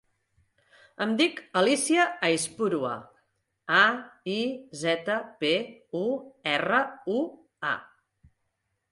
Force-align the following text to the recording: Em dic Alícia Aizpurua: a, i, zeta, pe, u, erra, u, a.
Em 1.03 1.11
dic 1.17 1.35
Alícia 1.59 2.05
Aizpurua: 2.27 2.93
a, 3.79 3.81
i, 4.35 4.37
zeta, 4.79 5.17
pe, 5.43 5.51
u, 6.01 6.01
erra, 6.53 6.81
u, 7.17 7.19
a. 7.73 7.75